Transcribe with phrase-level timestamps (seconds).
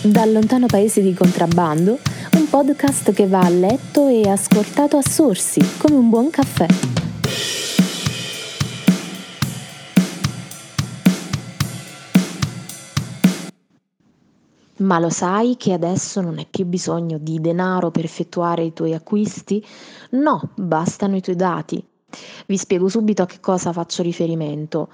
[0.00, 1.98] Dal lontano paese di contrabbando,
[2.34, 6.66] un podcast che va a letto e ascoltato a sorsi, come un buon caffè.
[14.76, 18.94] Ma lo sai che adesso non hai più bisogno di denaro per effettuare i tuoi
[18.94, 19.66] acquisti?
[20.10, 21.84] No, bastano i tuoi dati.
[22.46, 24.90] Vi spiego subito a che cosa faccio riferimento.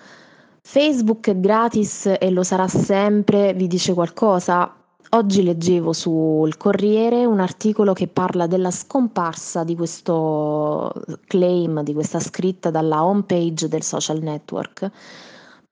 [0.62, 4.78] Facebook è gratis e lo sarà sempre, vi dice qualcosa?
[5.10, 10.92] Oggi leggevo sul Corriere un articolo che parla della scomparsa di questo
[11.26, 14.90] claim, di questa scritta dalla home page del social network,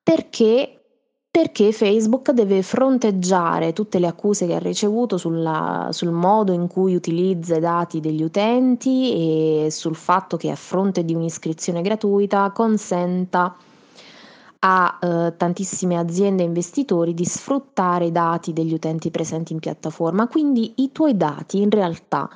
[0.01, 0.77] perché?
[1.29, 6.95] Perché Facebook deve fronteggiare tutte le accuse che ha ricevuto sulla, sul modo in cui
[6.95, 13.57] utilizza i dati degli utenti e sul fatto che a fronte di un'iscrizione gratuita consenta
[14.65, 20.29] a eh, tantissime aziende e investitori di sfruttare i dati degli utenti presenti in piattaforma.
[20.29, 22.29] Quindi i tuoi dati in realtà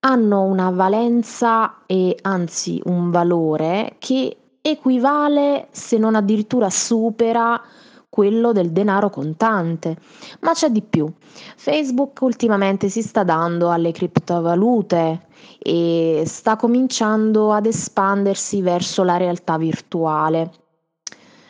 [0.00, 7.60] hanno una valenza e anzi un valore che equivale, se non addirittura supera,
[8.08, 9.96] quello del denaro contante.
[10.40, 11.12] Ma c'è di più.
[11.56, 15.26] Facebook ultimamente si sta dando alle criptovalute
[15.58, 20.63] e sta cominciando ad espandersi verso la realtà virtuale.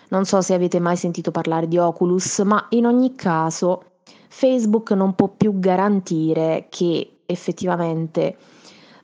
[0.09, 3.93] Non so se avete mai sentito parlare di Oculus, ma in ogni caso
[4.29, 8.37] Facebook non può più garantire che effettivamente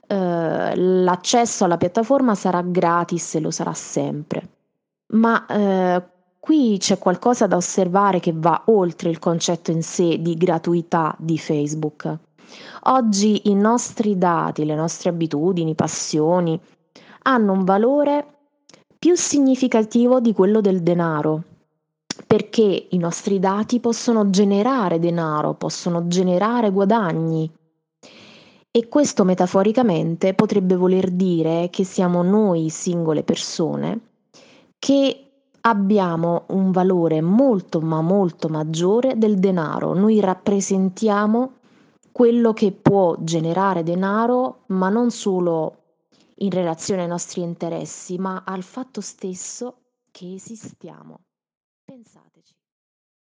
[0.06, 4.48] eh, l'accesso alla piattaforma sarà gratis e lo sarà sempre.
[5.12, 6.02] Ma eh,
[6.38, 11.38] qui c'è qualcosa da osservare che va oltre il concetto in sé di gratuità di
[11.38, 12.18] Facebook.
[12.84, 16.60] Oggi i nostri dati, le nostre abitudini, passioni
[17.22, 18.39] hanno un valore
[19.00, 21.42] più significativo di quello del denaro,
[22.26, 27.50] perché i nostri dati possono generare denaro, possono generare guadagni.
[28.70, 34.00] E questo metaforicamente potrebbe voler dire che siamo noi singole persone
[34.78, 35.30] che
[35.62, 39.94] abbiamo un valore molto ma molto maggiore del denaro.
[39.94, 41.52] Noi rappresentiamo
[42.12, 45.79] quello che può generare denaro, ma non solo
[46.42, 51.24] in relazione ai nostri interessi, ma al fatto stesso che esistiamo.
[51.84, 52.54] Pensateci.